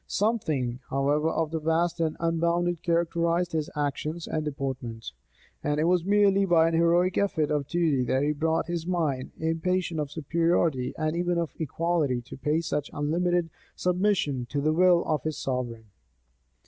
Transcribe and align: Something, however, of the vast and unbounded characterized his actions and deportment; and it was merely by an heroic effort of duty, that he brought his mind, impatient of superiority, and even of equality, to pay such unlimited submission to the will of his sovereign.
Something, 0.07 0.79
however, 0.89 1.29
of 1.29 1.51
the 1.51 1.59
vast 1.59 1.99
and 1.99 2.17
unbounded 2.19 2.81
characterized 2.81 3.51
his 3.51 3.69
actions 3.75 4.25
and 4.27 4.43
deportment; 4.43 5.11
and 5.63 5.79
it 5.79 5.83
was 5.83 6.03
merely 6.03 6.43
by 6.43 6.67
an 6.67 6.73
heroic 6.73 7.19
effort 7.19 7.51
of 7.51 7.67
duty, 7.67 8.01
that 8.05 8.23
he 8.23 8.31
brought 8.31 8.65
his 8.65 8.87
mind, 8.87 9.29
impatient 9.37 9.99
of 9.99 10.09
superiority, 10.09 10.91
and 10.97 11.15
even 11.15 11.37
of 11.37 11.53
equality, 11.59 12.19
to 12.19 12.35
pay 12.35 12.61
such 12.61 12.89
unlimited 12.93 13.51
submission 13.75 14.47
to 14.49 14.59
the 14.59 14.73
will 14.73 15.05
of 15.05 15.21
his 15.21 15.37
sovereign. 15.37 15.85